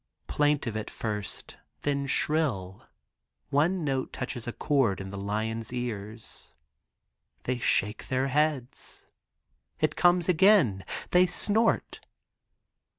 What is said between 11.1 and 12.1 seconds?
They snort.